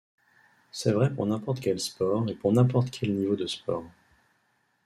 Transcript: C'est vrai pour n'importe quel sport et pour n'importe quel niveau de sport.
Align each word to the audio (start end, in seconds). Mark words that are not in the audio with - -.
C'est 0.71 0.93
vrai 0.93 1.13
pour 1.13 1.27
n'importe 1.27 1.59
quel 1.59 1.79
sport 1.79 2.27
et 2.27 2.33
pour 2.33 2.51
n'importe 2.51 2.89
quel 2.89 3.13
niveau 3.13 3.35
de 3.35 3.45
sport. 3.45 3.85